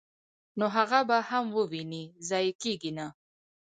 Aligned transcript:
نو 0.57 0.65
هغه 0.77 0.99
به 1.09 1.17
هم 1.29 1.45
وويني، 1.57 2.03
ضائع 2.29 2.53
کيږي 2.61 2.91
نه!!. 2.97 3.07